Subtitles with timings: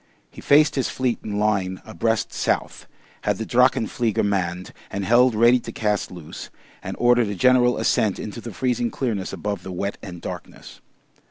[0.31, 2.87] He faced his fleet in line abreast south,
[3.21, 6.49] had the drachenflieger manned and held ready to cast loose,
[6.81, 10.81] and ordered a general ascent into the freezing clearness above the wet and darkness.